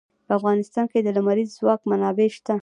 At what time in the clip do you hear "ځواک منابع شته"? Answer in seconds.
1.59-2.55